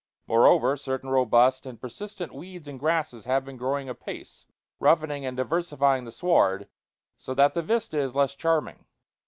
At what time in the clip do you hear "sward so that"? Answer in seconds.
6.11-7.53